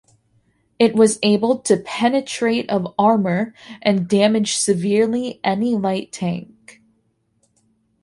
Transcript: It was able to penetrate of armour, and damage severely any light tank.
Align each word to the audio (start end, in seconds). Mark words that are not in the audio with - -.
It 0.79 0.95
was 0.95 1.19
able 1.21 1.59
to 1.59 1.77
penetrate 1.77 2.67
of 2.71 2.91
armour, 2.97 3.53
and 3.83 4.07
damage 4.07 4.55
severely 4.55 5.39
any 5.43 5.75
light 5.75 6.11
tank. 6.11 6.81